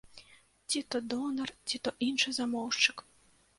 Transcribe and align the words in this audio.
Ці 0.69 0.81
то 0.95 1.01
донар, 1.13 1.53
ці 1.71 1.81
то 1.85 1.95
іншы 2.09 2.35
замоўшчык. 2.41 3.09